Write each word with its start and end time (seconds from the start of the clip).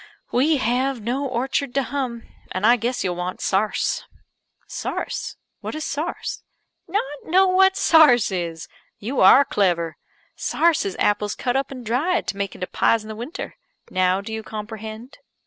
"We 0.31 0.57
have 0.57 0.99
no 0.99 1.27
orchard 1.27 1.75
to 1.75 1.83
hum, 1.83 2.23
and 2.51 2.65
I 2.65 2.75
guess 2.75 3.03
you'll 3.03 3.17
want 3.17 3.39
sarce." 3.39 4.03
"Sarce! 4.65 5.35
What 5.59 5.75
is 5.75 5.85
sarce?" 5.85 6.41
"Not 6.87 7.03
know 7.25 7.45
what 7.45 7.77
sarce 7.77 8.31
is? 8.31 8.67
You 8.97 9.19
are 9.21 9.45
clever! 9.45 9.97
Sarce 10.35 10.85
is 10.85 10.95
apples 10.97 11.35
cut 11.35 11.55
up 11.55 11.69
and 11.69 11.85
dried, 11.85 12.25
to 12.29 12.37
make 12.37 12.55
into 12.55 12.65
pies 12.65 13.03
in 13.03 13.09
the 13.09 13.15
winter. 13.15 13.57
Now 13.91 14.21
do 14.21 14.33
you 14.33 14.41
comprehend?" 14.41 15.19